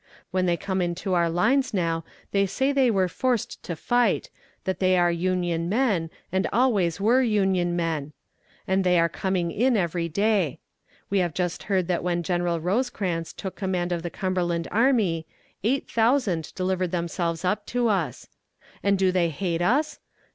[0.31, 4.31] When they come into our lines now they say they were forced to fight,
[4.63, 8.11] that they are Union men, and always were Union men.
[8.67, 10.57] And they are coming in every day.
[11.11, 15.27] We have just heard that when General Rosecrans took command of the Cumberland army,
[15.63, 18.27] eight thousand delivered themselves up to us.
[18.81, 19.99] And do they hate us?